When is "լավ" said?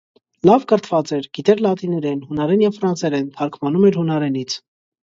0.49-0.63